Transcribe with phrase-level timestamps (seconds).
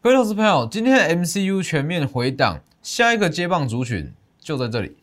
[0.00, 4.96] 各位投资朋友，今天的 MCU 全面回档，下一个接棒族群就在这里。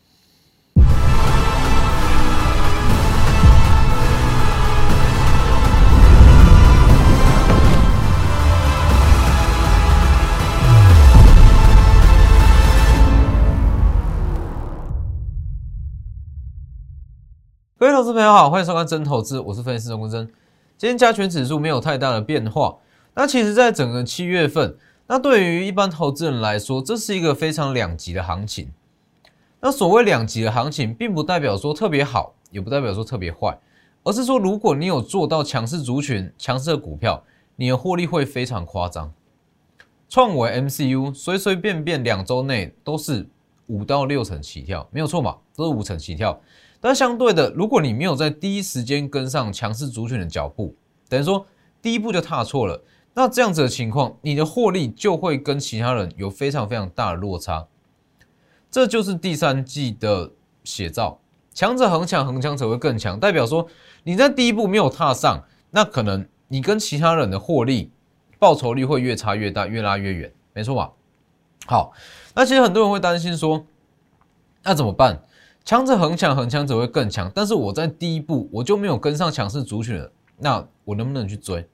[17.78, 20.26] 各位投资朋友好，欢迎收看真投资，我是分析师钟国真。
[20.78, 22.76] 今天加权指数没有太大的变化，
[23.12, 24.76] 那其实，在整个七月份，
[25.08, 28.72] 那对于一般投资人来说，这是一个非常两极的行情。
[29.60, 33.58] 那所谓两极的行情，并不代表说特别好，也不代表说特别坏，
[34.02, 37.22] 而是说，如果你有做到强势族群、强势的股票，
[37.54, 39.12] 你的获利会非常夸张。
[40.08, 43.28] 创维 MCU 随随便便两周内都是
[43.66, 46.40] 五到六成起跳，没有错嘛，都是五成起跳。
[46.80, 50.74] 但相对的，如果你没有在第一时间跟上强势族群的脚步，
[51.08, 51.44] 等于说
[51.80, 52.80] 第一步就踏错了，
[53.18, 57.66] 那这样子的情况，你的获利就会跟其他人有非常非常大的落差。
[58.70, 60.32] 这就是第三季的
[60.64, 61.18] 写照，
[61.54, 63.66] 强者恒强，恒强者会更强，代表说
[64.04, 67.90] 你在第一步没有踏上，那可能你跟其他人的获利
[68.38, 70.92] 报酬率会越差越大，越拉越远，没错吧？
[71.64, 71.94] 好，
[72.34, 73.64] 那其实很多人会担心说，
[74.62, 75.24] 那怎么办？
[75.64, 77.32] 强者恒强，恒强者会更强。
[77.34, 81.66] 但是我在第一步我就没有跟上强势族群，那我能不能去追？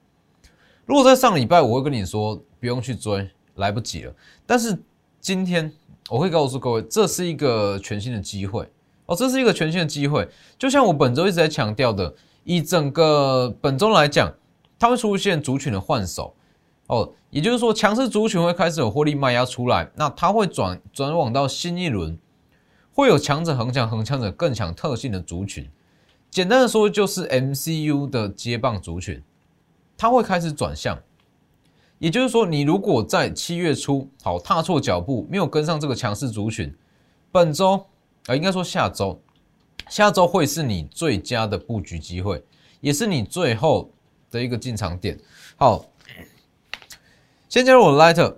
[0.85, 4.13] 如果在上礼拜我会跟你说不用去追，来不及了。
[4.45, 4.77] 但是
[5.19, 5.71] 今天
[6.09, 8.69] 我会告诉各位，这是一个全新的机会
[9.05, 10.27] 哦，这是一个全新的机会。
[10.57, 14.33] 就像我本周一直在强调的，以整个本周来讲，
[14.77, 16.35] 它会出现族群的换手
[16.87, 22.17] 哦，也就是说强势族群会开始有获利卖压出来，那它会转转往到新一轮。
[22.95, 25.67] 会有强者恒强，恒强者更强特性的族群。
[26.29, 29.23] 简单的说，就是 MCU 的接棒族群，
[30.03, 31.01] 它会开始转向。
[31.97, 36.75] 也就是说，你如果在七月初好踏错脚步，没有跟上这个强势族群，
[37.31, 37.85] 本周
[38.25, 39.21] 啊，应该说下周，
[39.87, 42.43] 下周会是你最佳的布局机会，
[42.81, 43.93] 也是你最后
[44.29, 45.17] 的一个进场点。
[45.55, 45.85] 好，
[47.47, 48.35] 先加入我的 Light。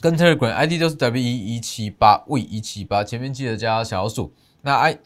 [0.00, 4.32] 跟 Telegram ID 都是 W 一一七八 V 一七八，前面记得加小数。
[4.60, 4.98] 那 I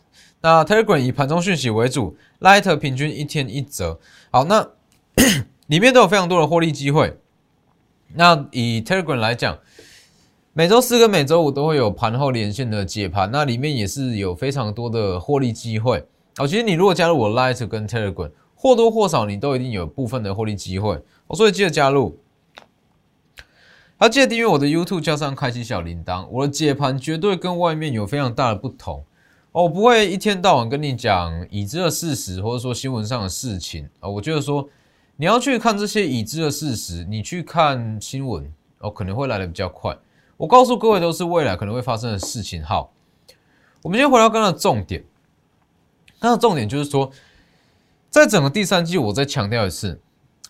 [0.42, 3.98] 那 Telegram 以盘中讯息为主，Lighter 平均一天一折。
[4.30, 4.70] 好，那
[5.66, 7.18] 里面都有非常多的获利机会。
[8.14, 9.58] 那以 Telegram 来讲，
[10.52, 16.06] 每周四跟每周五都会有盘后连线的解盘，那里面也是有非常多的获利机会。
[16.36, 21.02] 好，其实你如果加入我 Light 跟 Telegram，或多或少你都一定有部分的获利机会。
[21.34, 22.18] 所以记得加入。
[23.98, 26.26] 要，记得订阅我的 YouTube，加上开启小铃铛。
[26.28, 29.02] 我的解盘绝对跟外面有非常大的不同，
[29.52, 34.08] 我不会一天到晚跟你讲已知的事实，或者说新闻上的事情啊。
[34.08, 34.68] 我觉得说
[35.18, 39.96] 你要去看这些已知的事实，你去看新闻哦，可能会来的比较快。
[40.36, 42.62] 我告诉各位，都是未来可能会发生的事情。
[42.62, 42.92] 好，
[43.82, 45.02] 我们先回到刚刚的重点，
[46.20, 47.10] 刚刚重点就是说，
[48.10, 49.98] 在整个第三季，我再强调一次。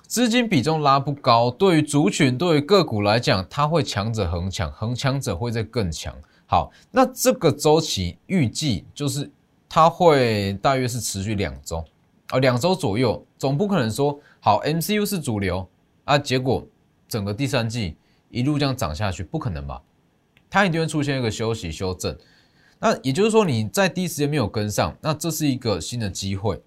[0.09, 6.15] 资金比重拉不高，对于族群、对于个股来讲，它会强者恒强，恒强者会在更强。
[6.47, 9.29] 好，那这个周期预计就是
[9.69, 11.85] 它会大约是持续两周
[12.29, 14.17] 啊，两周左右，总不可能说
[14.47, 15.69] 好 MCU 是主流
[16.05, 16.65] 啊，结果
[17.09, 17.97] 整个第三季
[18.31, 19.83] 一路这样涨下去，不可能吧？
[20.49, 22.17] 它一定会出现一个休息修正。
[22.79, 26.63] 那也就是说，你在第一时间没有跟上，那这是一个新的机会。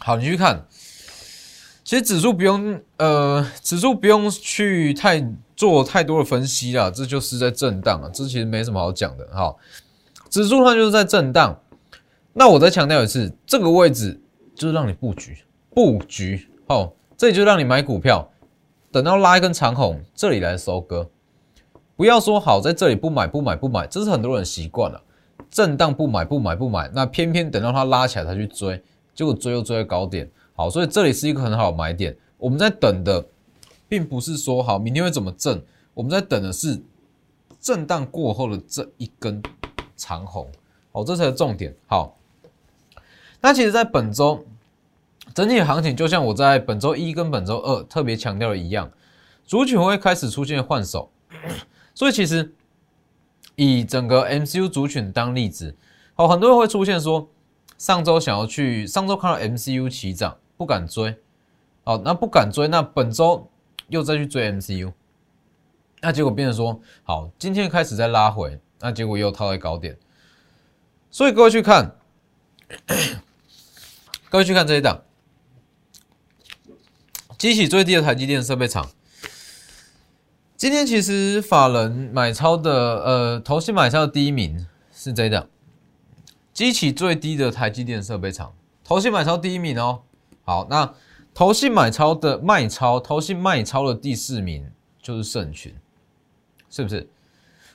[0.00, 0.66] 好，你去看。
[1.84, 9.56] 其实指数不用，呃，指数不用去太做太多的分析啦，这就是在震荡啊，这其实没什么好讲的哈。
[10.28, 11.58] 指数它就是在震荡，
[12.34, 14.20] 那我再强调一次，这个位置
[14.54, 15.38] 就是让你布局，
[15.70, 18.30] 布局，好，这里就让你买股票，
[18.90, 21.10] 等到拉一根长红，这里来收割，
[21.94, 25.02] 不要说好在这里不买不买不买，这是很多人习惯了，
[25.50, 28.82] 震荡不买不买不买，那偏偏等到它拉起来才去追，
[29.14, 30.30] 结果追又追在高点。
[30.54, 32.16] 好，所以这里是一个很好的买点。
[32.38, 33.26] 我们在等的，
[33.86, 36.80] 并不是说好明天会怎么震，我们在等的是
[37.60, 39.42] 震荡过后的这一根
[39.96, 40.50] 长红。
[40.92, 41.74] 好，这才是重点。
[41.86, 42.16] 好，
[43.42, 44.42] 那其实，在本周
[45.34, 48.90] 整体行情，就像我在本周一跟本周二特别强调的一样，
[49.44, 51.10] 族群会开始出现换手。
[51.94, 52.54] 所以，其实
[53.56, 55.76] 以整个 MCU 族群当例子，
[56.14, 57.28] 好，很多人会出现说，
[57.76, 60.38] 上周想要去，上周看到 MCU 起涨。
[60.56, 61.18] 不敢追，
[61.82, 63.50] 好，那不敢追，那本周
[63.88, 64.92] 又再去追 MCU，
[66.00, 69.98] 那结果变成说，好，今天开始在拉回，那结果又套在高点，
[71.10, 71.96] 所以各位去看，
[74.30, 75.02] 各位去看这一档，
[77.44, 78.88] 激起最低的台积电设备厂，
[80.56, 82.72] 今天其实法人买超的，
[83.04, 85.46] 呃，投信买超的第一名是这档，
[86.54, 90.00] 基期最低的台积电设备厂，投信买超第一名哦。
[90.42, 90.94] 好，那
[91.34, 94.70] 投信买超的卖超，投信卖超的第四名
[95.02, 95.74] 就是盛群，
[96.70, 97.06] 是不是？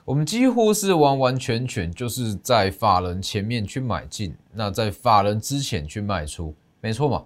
[0.04, 7.24] 我们几乎是完完全全就是在法人前面去买进，那在法人之前去卖出，没错嘛？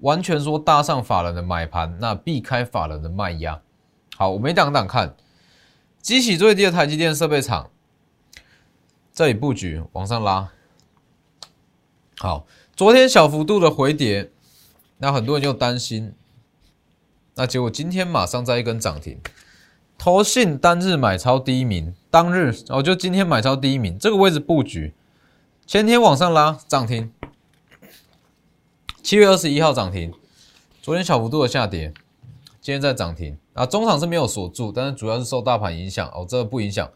[0.00, 3.60] 完全说搭上法人的买盘，那避开法人的卖压。
[4.16, 5.14] 好，我们一档档看，
[6.00, 7.70] 机器最低的台积电设备厂，
[9.12, 10.50] 这里布局往上拉。
[12.18, 14.30] 好，昨天小幅度的回跌，
[14.98, 16.14] 那很多人就担心，
[17.34, 19.18] 那结果今天马上再一根涨停，
[19.96, 24.94] 投信单日买超第一名，当日哦就今天买超第一名，这个位置布局，
[25.66, 27.10] 前天往上拉涨停，
[29.02, 30.12] 七月二十一号涨停，
[30.82, 31.92] 昨天小幅度的下跌。
[32.60, 36.88] 今天在涨停啊，中场是没有锁住，但是主要是受大盘影响哦，这个不影响。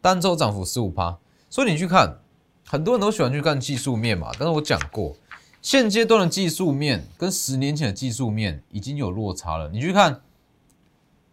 [0.00, 1.18] 单周涨幅十五趴，
[1.50, 2.18] 所以你去看，
[2.66, 4.30] 很多人都喜欢去看技术面嘛。
[4.38, 5.16] 但是我讲过，
[5.60, 9.68] 现阶段的技术面跟十年前的技术面已经有落差了。
[9.70, 10.22] 你去看，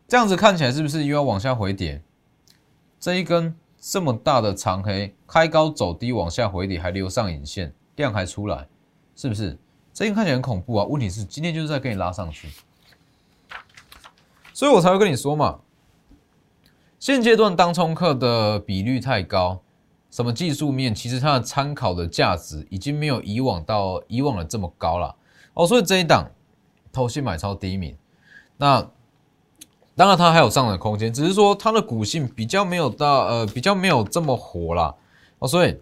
[0.07, 2.01] 这样子看起来是不是又要往下回跌？
[2.99, 8.67] 这一根这么大的长黑，开高走低往下回跌，还留上影线，量还出来，
[9.15, 9.59] 是不是？
[9.93, 10.85] 这根看起来很恐怖啊。
[10.85, 12.49] 问题是今天就是在给你拉上去。
[14.53, 15.59] 所以我才会跟你说嘛，
[16.99, 19.61] 现阶段当冲客的比率太高，
[20.11, 25.15] 什么技术面，其实它的参考的价值已经没有以往到以往的这么高了
[25.55, 25.65] 哦。
[25.65, 26.29] 所以这一档
[26.91, 27.97] 投信买超第一名，
[28.57, 28.87] 那
[29.95, 34.93] 当然它还有上涨空间，只是说它的股性比较没有到呃比较没有这么火啦
[35.39, 35.79] 哦，所以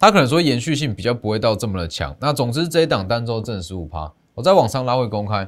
[0.00, 2.16] 它可能说延续性比较不会到这么的强。
[2.18, 5.46] 那总之这一档单周挣十五趴，我在网上拉会公开。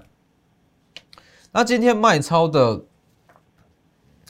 [1.52, 2.84] 那今天卖超的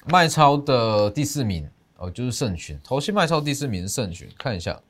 [0.07, 2.79] 卖超的第四名哦，就是盛群。
[2.85, 4.81] 头期卖超第四名是盛群，看一下。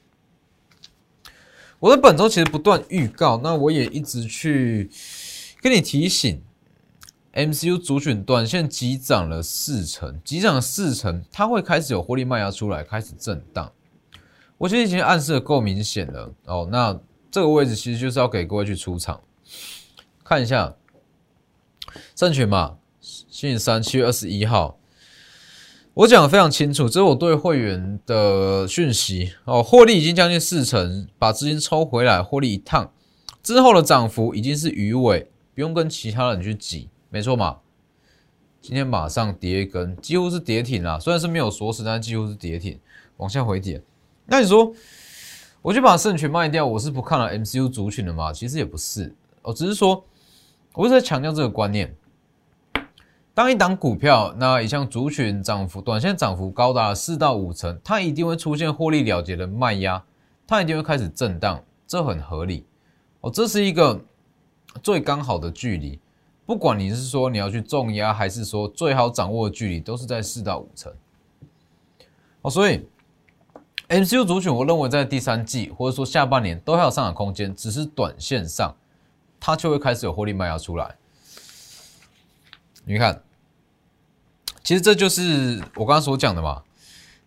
[1.80, 4.90] 我的本周其实不断预告，那我也一直去
[5.62, 6.42] 跟你提醒
[7.32, 13.72] ，MCU 主选短线急涨了四成，急涨四成，它会开始有获利卖压出来，开始震荡。
[14.62, 16.68] 我其实已经暗示的够明显了哦。
[16.70, 16.96] 那
[17.32, 19.20] 这个位置其实就是要给各位去出场
[20.22, 20.76] 看一下。
[22.14, 24.78] 证券嘛，星期三七月二十一号，
[25.92, 29.62] 我讲的非常清楚，这是我对会员的讯息哦。
[29.62, 32.90] 获利已经将近四成，把资金抽回来，获利一趟
[33.42, 37.58] 之后的涨幅已经是鱼尾，不用跟其他人去挤，没错嘛。
[38.62, 42.80] 今天马上跌一根，几乎是跌停啦，虽然是没有锁死，但几乎是跌停，
[43.18, 43.82] 往下回跌。
[44.26, 44.72] 那你说，
[45.60, 48.32] 我就把圣权卖掉，我是不看了 MCU 族群的吗？
[48.32, 50.04] 其实也不是，我，只是说。
[50.74, 51.94] 我是在强调这个观念：
[53.34, 60.02] 当一档股票那一项族群涨幅短线涨幅高达四到五成，它一定会出现获利了结的卖压，
[60.46, 62.64] 它一定会开始震荡，这很合理
[63.20, 63.30] 哦。
[63.30, 64.02] 这是一个
[64.82, 66.00] 最刚好的距离，
[66.46, 70.90] 不管你是说你要去重压，还是说最好掌握的距离，都是在四到五成
[72.40, 72.50] 哦。
[72.50, 72.88] 所以
[73.92, 78.74] MCU 族群，我认为在第三季或者说下半年都还有上涨空间，只是短线上。
[79.38, 80.96] 它就会开始有获利卖压出来。
[82.84, 83.22] 你看，
[84.62, 86.62] 其实这就是我刚刚所讲的嘛。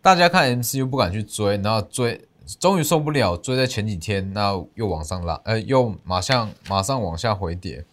[0.01, 2.28] 大家看 MCU 不敢去追，然后追，
[2.60, 7.86] 终于受不了，追在前几天，那又往上拉，呃，又马上马上往下回跌。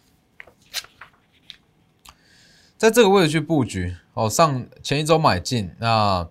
[2.78, 6.26] 在这个位置去布局哦，上前一周买进，那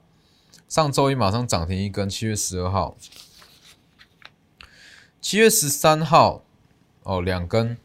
[0.71, 2.95] 上周一马上涨停一根，七月十二号，
[5.19, 6.43] 七月十三号。
[7.03, 7.77] 哦，两根，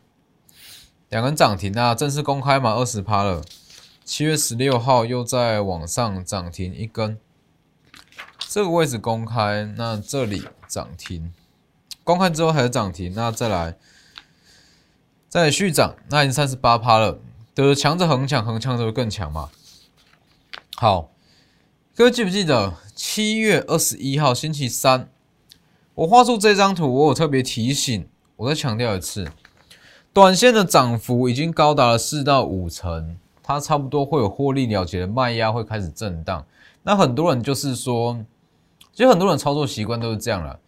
[1.09, 1.97] 两根涨停啊！
[1.97, 3.43] 正式公开嘛，二十趴了。
[4.05, 7.19] 七月十六号又在网上涨停一根，
[8.39, 11.35] 这个位置公开，那这里涨停，
[12.05, 13.77] 公开之后还是涨停，那再来，
[15.29, 17.19] 再续涨，那已经三十八趴了。
[17.53, 19.51] 得强者恒强，恒强就更强嘛。
[20.77, 21.11] 好，
[21.97, 25.09] 各位记不记得七月二十一号星期三，
[25.95, 28.07] 我画出这张图，我有特别提醒。
[28.37, 29.33] 我再强调一次，
[30.13, 36.47] 短线的涨幅已经高达了四到五成，它差不多会有获利了结的卖压会开始震荡。
[36.83, 38.23] 那很多人就是说，
[38.93, 40.61] 其实很多人操作习惯都是这样了，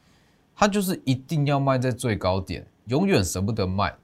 [0.57, 3.95] 他就是一定要卖在最高点，永远舍不得卖。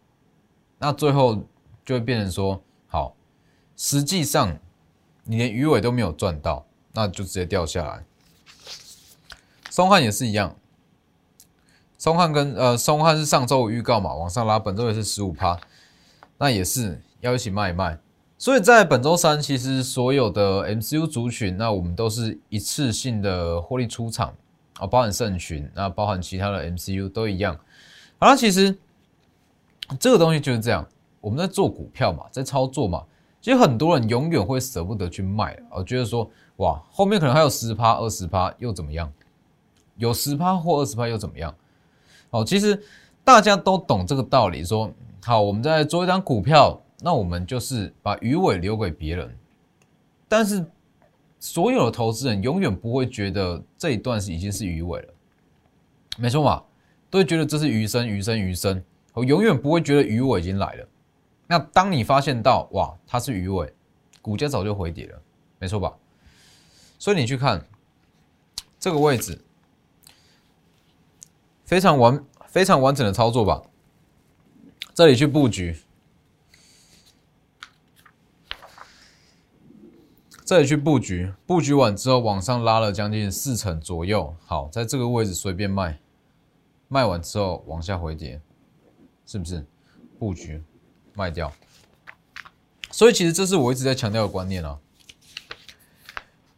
[0.79, 1.43] 那最后
[1.87, 3.17] 就会变成说，好，
[3.79, 4.59] 实际上
[5.25, 8.05] 你连鱼尾都没有赚到，那就直接掉下来。
[9.71, 10.57] 松汉也是一样。
[11.99, 15.59] 松汉跟呃松汉是上周五预告嘛，往上拉，本周也是十五趴，
[16.39, 17.99] 那也是要一起卖一卖。
[18.37, 24.35] 所以在本周三，其实所有的 MCU 族群，那我们都是一次性的获利出场
[24.75, 27.59] 啊，包含圣群，那包含其他的 MCU 都一样。
[28.19, 28.77] 好了，其实
[29.99, 30.87] 这个东西就是这样，
[31.23, 33.03] 我们在做股票嘛，在操作嘛，
[33.41, 39.13] 其实很多人永远会舍不得去卖啊，觉得说哇，后面可能还有十趴、二十趴又怎么样？
[39.97, 41.55] 有十趴或二十趴又怎么样？
[42.31, 42.83] 哦，其实
[43.23, 44.91] 大家都懂这个道理，说
[45.23, 46.81] 好，我们在做一张股票。
[47.01, 49.37] 那我们就是把鱼尾留给别人，
[50.27, 50.65] 但是
[51.39, 55.09] 所有的投资人永远不会觉得这一段是已经是鱼尾了，
[56.17, 56.63] 没错嘛？
[57.11, 58.83] 都会觉得这是鱼生、鱼生、鱼生，
[59.13, 60.89] 我永远不会觉得鱼尾已经来了。
[61.47, 63.71] 那当你发现到哇，它是鱼尾，
[64.23, 65.21] 股价早就回跌了，
[65.59, 65.93] 没错吧？
[67.05, 67.69] 所以你去看
[68.81, 69.45] 这个位置，
[71.67, 73.61] 非常完、非常完整的操作吧，
[74.95, 75.77] 这里去布局。
[80.47, 84.35] 这里去布局，布局完之后往上拉了将近四成左右。
[84.47, 86.01] 好，在这个位置随便卖，
[86.89, 88.41] 卖完之后往下回跌，
[89.27, 89.67] 是不是？
[90.19, 90.65] 布局
[91.13, 91.53] 卖掉。
[92.91, 94.81] 所以其实这是我一直在强调的观念啊。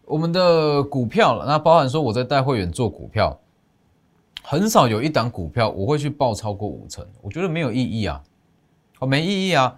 [0.07, 3.37] 我们的股票，那包含说我在带会员做股票，
[4.41, 8.23] 很少有一档股票我会去报超过五成，我觉得没有意义啊，
[9.01, 9.77] 哦，没意义啊。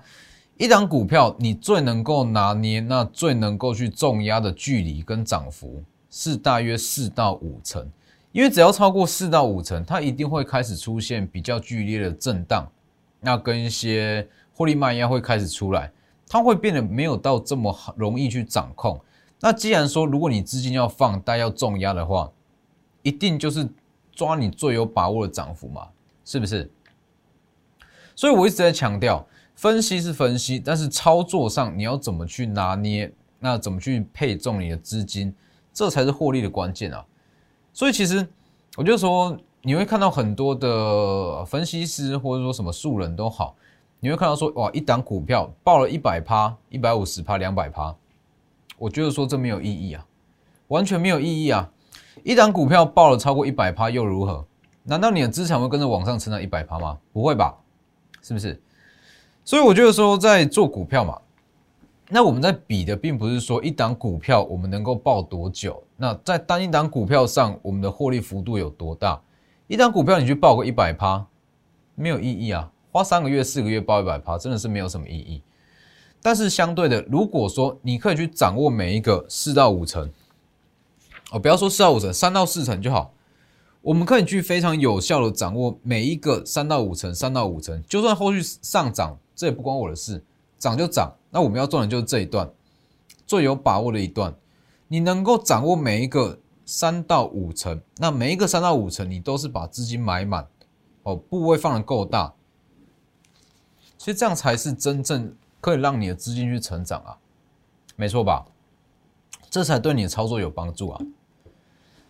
[0.59, 7.89] 一档股票，你最能够拿捏，那最能够去重压的距离跟涨幅是大约四到五成，
[8.33, 12.69] 因为只要超过四到五成，它一定会开始出现比较剧烈的震荡，
[13.21, 15.91] 那跟一些获利卖压会开始出来，
[16.29, 19.01] 它会变得没有到这么容易去掌控。
[19.41, 22.31] 那既然说，如果你资金要放大要重压的话，
[23.03, 23.69] 一定就是
[24.13, 25.89] 抓你最有把握的涨幅嘛，
[26.25, 26.71] 是不是？
[28.15, 29.27] 所以我一直在强调。
[29.55, 33.13] 分析是分析，但是操作上你要怎么去拿捏？
[33.41, 35.35] 那怎么去配重你的资金？
[35.73, 37.05] 这才是获利的关键啊！
[37.73, 38.25] 所以其实
[38.77, 43.57] 我就说，你会看到很多的分析师或者说什么素人都好，
[43.99, 47.93] 你会看到说哇，一档股票报了一百趴、一百五十趴、两百趴，
[48.79, 50.07] 我觉得说这没有意义啊，
[50.69, 51.69] 完全没有意义啊！
[52.23, 54.45] 一档股票报了超过一百趴又如何？
[54.85, 56.99] 难道你的资产会跟着往上成长一百趴吗？
[57.13, 57.55] 不会吧？
[58.23, 58.61] 是不是？
[59.45, 61.21] 所以我觉得说，在做股票嘛，
[62.09, 69.21] 那我们在比的并不是说一档股票我们能够报多久，那在单一档股票上我们的获利幅度有多大？
[69.67, 71.27] 一档股票你去报个一百趴，
[71.95, 72.71] 没有意义啊！
[72.91, 75.43] 花三个月、四个月报一百趴，真的是没有什么意义。
[76.21, 80.11] 但是相对的，如果说你可以去掌握每一个四到五成，
[81.31, 83.13] 哦，不要说四到五成，三到四成就好。
[83.83, 89.19] 我们可以去非常有效的掌握每一个三到五成，三到五成，就算后续上涨。
[89.37, 90.25] 这也不关我的事，
[90.59, 91.15] 涨就涨。
[91.31, 92.51] 那我们要做的就是这一段
[93.25, 94.35] 最有把握的一段，
[94.89, 100.49] 你能够掌握每一个三到五成，那每一个三到五成，你都是把资金买满
[101.05, 102.35] 哦，部位放的够大，
[103.97, 107.19] 其实这样才是真正可以让你的资金去成长啊，
[107.97, 108.47] 没错吧？
[109.51, 111.01] 这才对你的操作有帮助啊。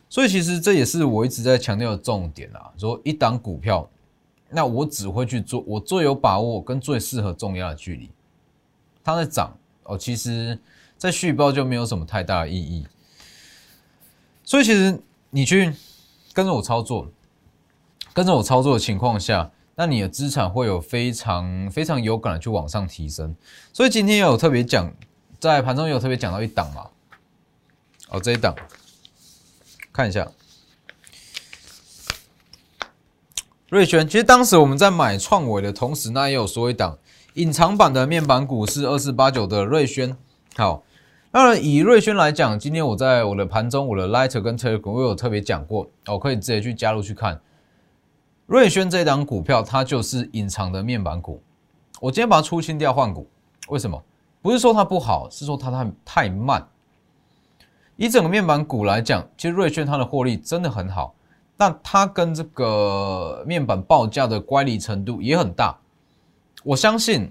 [0.08, 3.88] 所以其实这也是我一直在强调的重点啊，说一档股票。
[4.50, 8.10] 那我只会去做我最有把握跟最适合重压的距离，
[9.04, 10.58] 它在涨哦，其实
[10.96, 12.86] 在续报就没有什么太大的意义。
[14.42, 15.70] 所以其实你去
[16.32, 17.10] 跟着我操作，
[18.14, 19.50] 跟着我操作的情况下，
[19.80, 23.32] 那你的资产会有非常非常有感的去往上提升。
[23.72, 24.92] 所以今天有特别讲，
[25.38, 26.88] 在盘中有特别讲到一档嘛，
[28.08, 28.56] 哦这一档，
[29.92, 30.26] 看一下。
[33.68, 36.98] 瑞轩，其实当时我们在买创维的同时，那也有说一档
[37.34, 40.16] 隐藏版的面板股是二四八九的瑞轩。
[40.56, 40.82] 好，
[41.30, 47.40] 当然以瑞轩来讲，今天我在我的盘中，我的 Lighter 跟 Telegram 我有特别讲过，我可以直接去加入去看。
[48.48, 51.42] 瑞轩这档股票，它就是隐藏的面板股。
[52.00, 53.28] 我今天把它出清掉换股，
[53.68, 54.02] 为什么？
[54.40, 56.66] 不是说它不好，是说它太太慢。
[57.96, 61.14] 以整个面板股来讲，其实瑞轩它的获利真的很好。
[61.58, 65.78] 那它跟这个面板报价的乖离程度也很大，
[66.64, 67.30] 我相信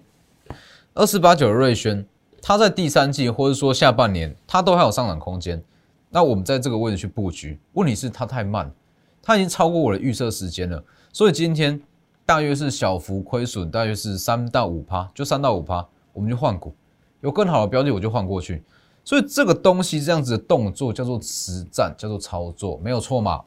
[0.94, 2.06] 二四八九的瑞轩，
[2.44, 5.64] 它在第三季或者说下半年，它都还有上涨空间。
[6.12, 8.72] 那我们在这个位置去布局，问题是它太慢，
[9.20, 11.82] 它已经超过我的预测时间了，所以今天
[12.26, 16.74] 大约是小幅亏损，大约是三到五趴，就三到五趴，我们就换股，
[17.22, 18.64] 有更好的标的我就换过去。
[19.04, 23.44] 所以这个东西这样子的动作叫做实战，叫做操作，没有错嘛？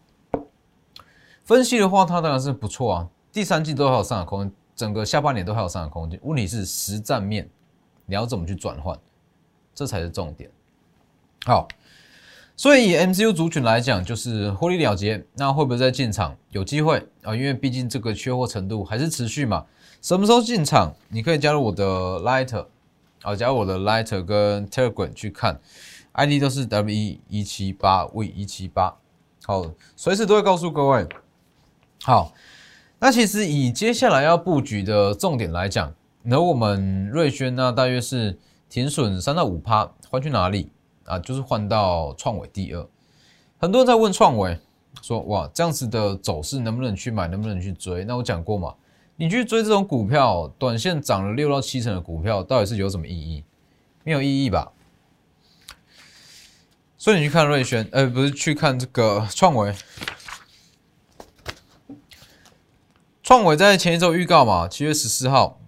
[1.45, 3.09] 分析的话，它当然是不错啊。
[3.31, 6.19] 第三季都还有上涨空间，整个下半年都还有上涨空间。
[6.23, 7.49] 问题是实战面，
[8.07, 8.99] 你要怎么去转换？
[9.75, 10.51] 这才是重点。
[11.45, 11.69] 好，
[12.61, 16.37] 所以以 MCU 族群来讲，就是获利了结，那会不会再进场？
[16.51, 19.65] 有机会啊，因为毕竟这个缺货程度还是持续嘛。
[20.03, 20.95] 什么时候进场？
[21.09, 21.83] 你可以加入我的
[22.21, 22.67] Lighter
[23.23, 25.59] 啊，加入我的 Lighter 跟 Telegram 去看
[26.13, 28.95] ，ID 都是 W 一七八 V 一七八。
[29.47, 29.65] 好，
[29.97, 31.07] 随时都会告诉各位。
[32.03, 32.35] 好，
[32.99, 38.39] 那其实以接下来要布局的重点来讲，那我们瑞轩呢，大约是
[38.69, 40.71] 停损三到五趴，换去哪里？
[41.11, 42.87] 啊，就是换到创伟第二，
[43.59, 44.57] 很多人在问创伟，
[45.03, 48.05] 说哇，这样子的走势能不能去买，能不能去追？
[48.05, 48.77] 那我讲过嘛，
[49.17, 53.45] 你去追这种股票，短线涨了六到七成的股票，到底是有什么意义？
[54.05, 54.73] 没有意义吧？
[56.97, 59.75] 所以你去看瑞轩，呃，不是去看这个创维，
[63.23, 65.60] 创维在前一周预告嘛，七月十四号。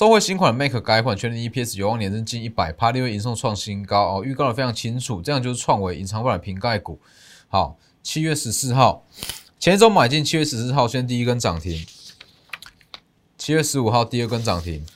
[0.00, 6.98] 收回新款 Make 改款，全年 EPS 有望年增近一百趴，六月营收创新高哦，预告的非常清楚，这样就是创维隐藏版的瓶盖股。
[7.48, 9.06] 好，七月十四号
[9.58, 11.84] 前一周买进，七月十四号先第一根涨停，
[13.36, 14.86] 七月十五号第二根涨停，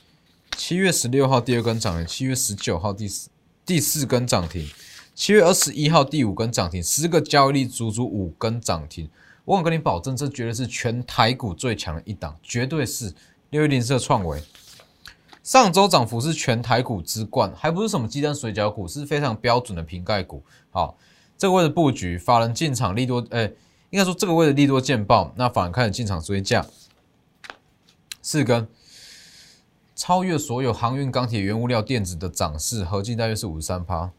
[0.57, 3.29] 七月十六号第二根涨停，七月十九号第四
[3.63, 4.67] 第四根涨停，
[5.13, 9.07] 七月二十一号第五根涨停，十个交易日足足五根涨停。
[9.43, 13.13] 我敢跟你保证，这绝对是全台股最强的一档，绝对是
[13.51, 14.41] 六月零四的创维。
[15.45, 20.43] 上周涨幅是全台股之冠，还不是什么鸡蛋水饺股，是非常标准的瓶盖股。
[20.71, 20.97] 好，
[21.37, 23.43] 这个位置布局，法人进场利多，哎，
[23.91, 26.65] 应该说这个位置利多见报，那法人开始进场追价，
[28.23, 28.67] 四根
[29.95, 34.09] 超越所有航运、钢铁、原物料、电子的涨势，合计大约是五十三趴。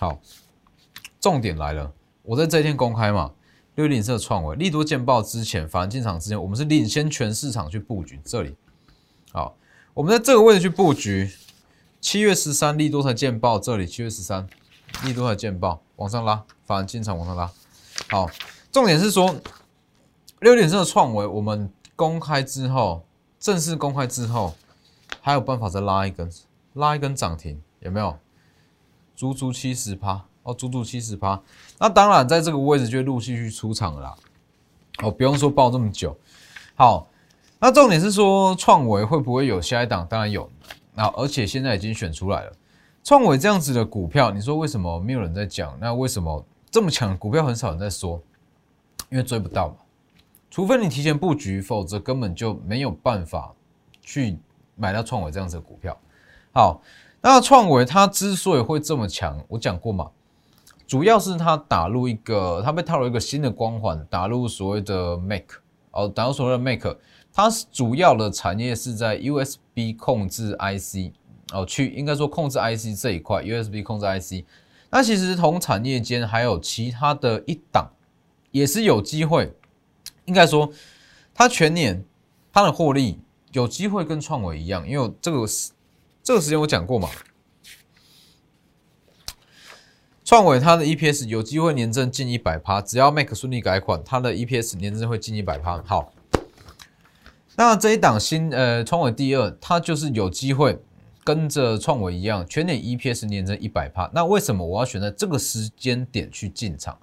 [0.00, 0.18] 好，
[1.20, 1.92] 重点来了，
[2.24, 3.30] 我在这一天公开嘛，
[3.76, 8.56] 六零色创维利多见报之前，法人进场之前，我们是领先全市场去布局这里。
[9.30, 9.56] 好。
[9.96, 11.32] 我们在这个位置去布局，
[12.02, 14.46] 七月十三利多才见报，这里七月十三
[15.04, 17.50] 利多才见报，往上拉，反而进场往上拉。
[18.10, 18.28] 好，
[18.70, 19.34] 重点是说
[20.40, 23.06] 六点钟的创维，我们公开之后，
[23.40, 24.54] 正式公开之后，
[25.22, 26.30] 还有办法再拉一根，
[26.74, 28.18] 拉一根涨停，有没有？
[29.14, 31.40] 足足七十趴哦，足足七十趴。
[31.78, 34.14] 那当然，在这个位置就陆续去出场了啦。
[35.02, 36.18] 哦，不用说报这么久。
[36.74, 37.08] 好。
[37.58, 40.06] 那重点是说，创维会不会有下一档？
[40.08, 40.50] 当然有，
[40.94, 42.52] 那而且现在已经选出来了。
[43.02, 45.76] 创维这样子的股票，你说为什么没有人在讲？
[45.80, 48.20] 那为什么这么强股票很少人在说？
[49.08, 49.76] 因为追不到嘛，
[50.50, 53.54] 除非你提前布局，否则根本就没有办法
[54.02, 54.36] 去
[54.74, 55.96] 买到创维这样子的股票。
[56.52, 56.82] 好，
[57.22, 60.10] 那创维它之所以会这么强，我讲过嘛，
[60.86, 65.60] 主要是它打入一个，它被套入一个新的光环，打入所谓的 Make，
[65.92, 66.98] 哦，打入所谓的 Make。
[67.36, 71.12] 它是主要的产业是在 USB 控制 IC
[71.52, 74.46] 哦，去应该说控制 IC 这一块，USB 控制 IC。
[74.88, 77.90] 那其实同产业间还有其他的一档，
[78.52, 79.52] 也是有机会。
[80.24, 80.72] 应该说，
[81.34, 82.02] 它全年
[82.54, 83.20] 它的获利
[83.52, 85.46] 有机会跟创维一样，因为这个
[86.22, 87.10] 这个时间我讲过嘛，
[90.24, 95.82] 创维它的 EPS 有机会年增近一百趴，只要 Make 顺利改款，它的 EPS 年增会近一百趴。
[95.82, 96.14] 好。
[97.58, 100.78] 那这一档新呃创维第二，它就是有机会
[101.24, 104.10] 跟着创维一样，全年 EPS 年增一百帕。
[104.12, 106.98] 那为什么我要选在这个时间点去进场？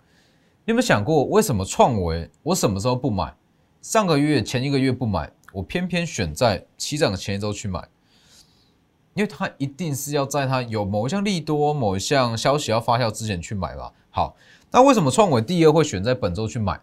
[0.65, 3.33] 你有没有想过，为什么创维我什么时候不买？
[3.81, 7.87] 上个月前一个月不买，我偏偏选在起涨的前一周去买？
[9.15, 13.91] 因为它一定是要在它有某一项利多、某一项消息要发酵之前去买吧。
[14.11, 14.35] 好，
[14.71, 16.79] 那为什么创维第二会选在本周去买，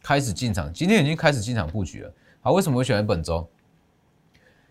[0.00, 0.72] 开始进场？
[0.72, 2.14] 今天已经开始进场布局了。
[2.42, 3.46] 好，为什么会选在本周？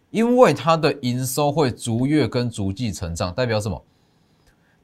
[0.10, 3.86] 因为它的营收会逐月跟逐季成长，代表什么？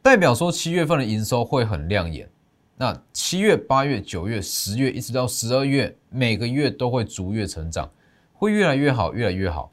[0.04, 2.30] 代表说七月份的营收会很亮眼。
[2.78, 7.90] 那七月、八月、九月、十月，一直到十二月，每个月都会逐月成长，
[8.34, 9.72] 会越来越好，越来越好。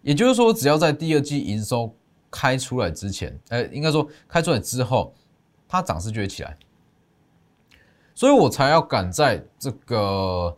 [0.00, 1.94] 也就是说，只要在第二季营收
[2.28, 5.14] 开出来之前，呃，应该说开出来之后，
[5.68, 6.58] 它涨势就会起来。
[8.16, 10.56] 所以我才要赶在这个。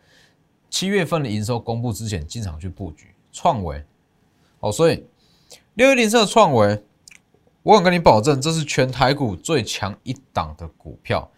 [0.74, 3.84] 七月份的营收公布之前进场去布局创维，
[4.58, 5.06] 哦，所以
[5.74, 6.82] 六一零四的创维，
[7.62, 11.30] 我敢跟你保证，这是全台股最强一档的股票。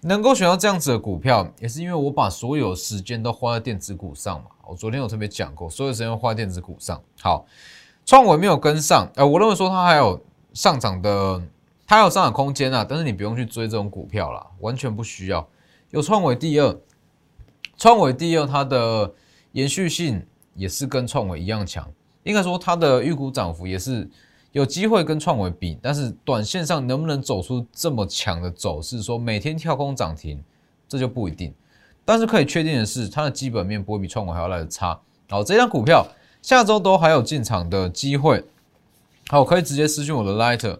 [0.00, 4.46] 能够选到这样子的股票，也是因为我把所有时间都花在电子股上嘛。
[4.66, 7.00] 我昨天有特别讲过，所有时间花在电子股上。
[7.20, 7.46] 好，
[8.04, 10.20] 创维没有跟上，呃，我认为说它还有
[10.52, 11.40] 上涨的，
[11.86, 15.48] 它有上涨空间啊，但是你不用去追这种股票啦，完全不需要。
[15.90, 16.76] 有创维第二。
[17.78, 19.12] 创维第二，它的
[19.52, 21.86] 延续性也是跟创维一样强，
[22.24, 24.08] 应该说它的预估涨幅也是
[24.52, 30.42] 有机会跟创维比，但是短线上能不能走出这么强的走势，说每天跳空涨停，
[30.88, 31.52] 这就不一定。
[32.04, 35.00] 但是可以确定的是，它的基本面不会比创维还要来的差。
[35.28, 36.06] 好，这张股票
[36.40, 38.44] 下周都还有进场的机会。
[39.28, 40.78] 好，可以直接私信我的 Lighter，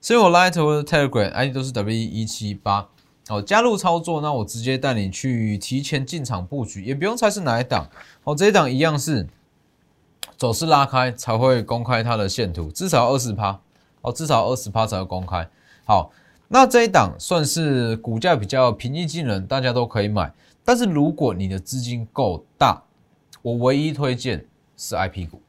[0.00, 2.88] 私信我 Lighter 或 Telegram，ID 都是 W 一七八。
[3.30, 7.88] 好，加入操作，那我直接带你去提前进场布局，也不用猜是哪一档。
[8.24, 9.24] 好，这一档一样是。
[10.36, 13.60] 走势拉开才会公开它的线图，至少二十趴
[14.00, 15.48] 哦，至少二十趴才会公开。
[15.84, 16.10] 好，
[16.48, 20.34] 那这一档算是股价比较平易近人，大家都可以买。
[20.64, 22.82] 但是如果你的资金够大，
[23.42, 24.44] 我唯一推荐
[24.76, 25.40] 是 I P 股。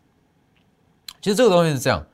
[1.20, 2.06] 其实这个东西是这样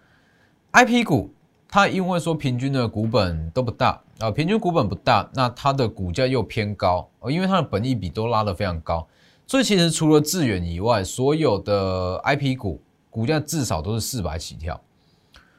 [0.71, 1.33] ，I P 股
[1.67, 9.07] 它因为说平均的股本都不大啊，平均股本不大，那它的股价又偏高呃，因为它的本益比都拉得非常高。
[9.45, 14.81] 所以其实除了致远以外，所有的 I P 股股价至少都是四百起跳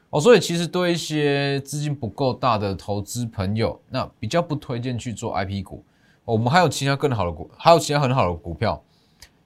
[0.09, 0.19] 哦。
[0.19, 5.83] 所以其实对一些资金不够大的投资朋友，那比较不推荐去做 I P 股。
[6.25, 8.83] 我们还有其他更好的股，还有其他很好的股票，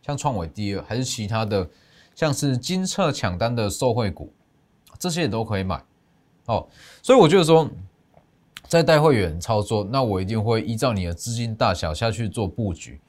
[0.02, 1.70] 像创伟第二，还是其他的，
[2.14, 4.34] 像是金策抢单的受惠股，
[5.00, 5.82] 这些也都可以买
[6.48, 6.68] 哦。
[7.02, 7.70] 所以我觉得说，
[8.68, 13.00] 在带会员操作，那我一定会依照你的资金大小下去做布局。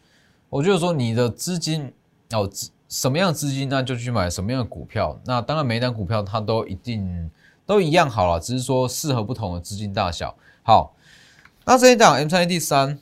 [0.50, 1.92] 我就是说，你的资金
[2.32, 2.48] 哦，
[2.88, 5.18] 什么样资金，那就去买什么样的股票。
[5.24, 7.30] 那当然，每一单股票它都一定
[7.66, 10.36] 都一样好了，只是说适合不同的资金大小。
[10.62, 10.94] 好，
[11.64, 12.98] 那这一档 M 三 D 三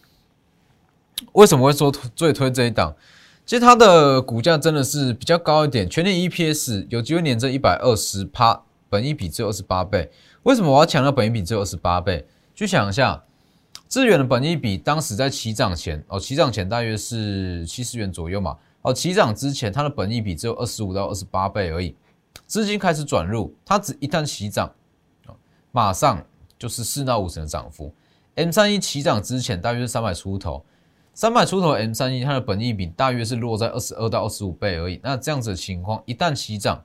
[1.32, 2.94] 为什么会说最推这一档？
[3.44, 10.10] 其实它的股价真的是比较高一点，全年 EPS 有机会连着一百二十趴，本一比只有二十八倍。
[10.44, 12.26] 为什么我要强调本一比只有二十八倍？
[12.54, 13.22] 去想一下。
[13.88, 18.56] 资源的本益比当时在起涨前哦，起涨前大约是七十元左右嘛。
[18.80, 21.94] 哦，起涨之前它的本益比只有二十五到二十八倍而已。
[22.46, 24.72] 资金开始转入，它只一旦起涨，
[25.72, 26.24] 马上
[26.58, 27.92] 就是四到五成的涨幅。
[28.36, 30.64] M 三一起涨之前大约是三百出头，
[31.12, 34.98] 三百出头 M 三一它的本益比大约是落在二十二到二十五倍而已。
[35.02, 36.82] 那这样子的情况，一旦起涨，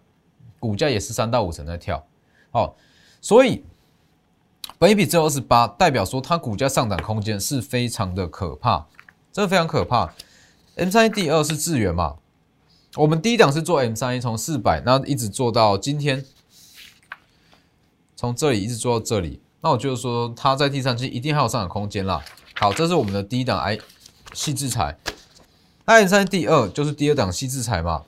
[0.59, 2.05] 股价也是三到五成在跳。
[2.51, 2.75] 好，
[3.21, 3.63] 所以。
[4.79, 8.85] 本一比只有二十八，代表说它股价上涨空间是非常的可怕，
[9.33, 10.13] 真的非常可怕。
[10.75, 12.17] M 三一第二是智源嘛？
[12.95, 16.23] 我们第一档是做 M 三一，从四百，那一直做到今天，
[18.15, 19.41] 从这里一直做到这里。
[19.61, 22.23] 那我就是说，它在第三期一定还有上涨空间啦。
[22.53, 23.79] 好，这是我们的第一档 I
[24.33, 24.99] 细制裁。
[25.85, 28.03] 那 M 三第二就是第二档细制裁嘛？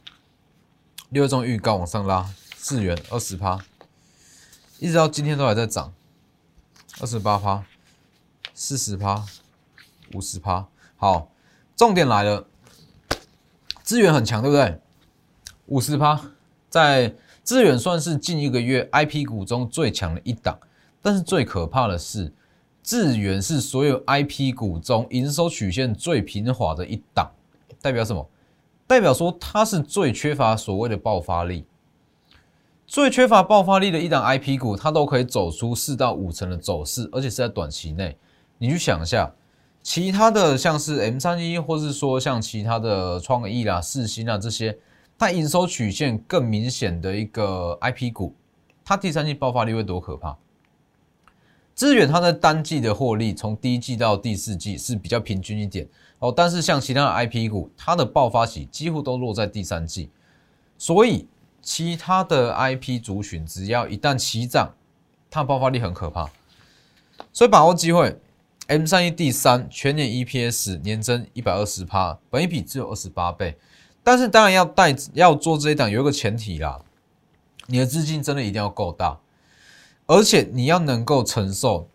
[1.09, 2.29] 六月中预告往上拉，
[2.61, 3.59] 智源二十趴，
[4.77, 5.91] 一直到今天都还在涨。
[7.01, 7.63] 二十八趴，
[8.53, 9.25] 四十趴，
[10.13, 10.67] 五十趴。
[10.97, 11.31] 好，
[11.73, 12.45] 重点来了，
[13.83, 14.81] 资源很强，对不对？
[15.67, 16.19] 五十趴，
[16.69, 20.59] 在资源算是近一个月 I P 股中最强的一档。
[21.01, 22.33] 但是最可怕的是，
[22.83, 27.31] 资源是所有 I P 股中营收曲线最平滑的一档。
[27.81, 28.29] 代表什么？
[28.85, 31.65] 代表说它是最缺乏所谓的爆发力。
[32.89, 38.17] 最缺乏爆发力的一档 I P 股，它都可以走出四到五成的走势，而且是在短期内。
[38.57, 39.31] 你去想一下，
[39.83, 44.75] 其他的像是 M 三一，或是说像其他的创意啦、四星啊这些，
[45.19, 48.33] 它营收曲线更明显的一个 I P 股，
[48.83, 50.35] 它第三季爆发力会多可怕？
[51.75, 60.09] 资源它的单季的获利，从第一季到第四季是比较平均一点哦，但是像其他的 I P 股，它的爆发期几乎都落在第三季，
[60.79, 61.27] 所以。
[61.61, 64.73] 其他的 IP 族群，只要一旦起涨，
[65.29, 66.29] 它爆发力很可怕，
[67.31, 68.19] 所以把握机会。
[68.67, 73.57] M 三一第三全年 EPS 年增一百二十趴，本一比只有二十八倍，
[74.03, 76.79] 但是当然要带要做这一档，有一个前提啦，
[77.67, 79.19] 你的资金真的一定要够大，
[80.05, 81.87] 而且你要能够承受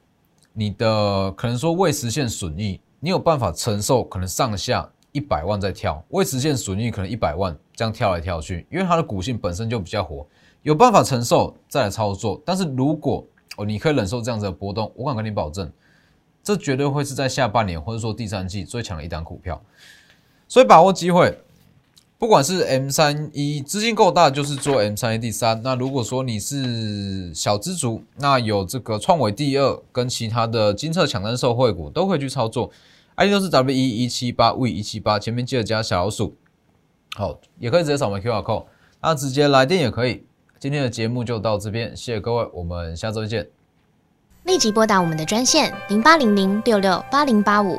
[0.53, 4.91] 你的可能说未实现损益，你有办法承受可能上下。
[5.13, 10.27] 一百万在跳，未实现损益可能一百万这样跳来跳去，因为它的股性本身就比较活，
[10.63, 12.41] 有办法承受再来操作。
[12.45, 13.25] 但是如果
[13.57, 15.71] 哦你可以忍受这样子的波动，我敢跟你保证，
[16.43, 19.61] 这绝对会是在下半年或者说第三季最强的一档股票。
[20.47, 21.39] 所以把握机会，
[22.19, 25.61] 不管是 M 三一资金够大，就是做 M 三一第三。
[25.63, 32.71] 那如果说你是小资族，那有这个创维第二跟其他的金策抢单受惠股都可以去操作。
[33.17, 36.35] ID 都是 W 一一七八 V 一七八，前面记得加小老鼠。
[37.15, 38.65] 好，也可以直接扫描 QR code，
[39.01, 40.27] 那直接来电也可以。
[40.59, 43.49] 今天的节目就到这边，谢谢各位，我们下周见。
[44.45, 47.79] 立即拨打我们的专线零八零零六六八零八五。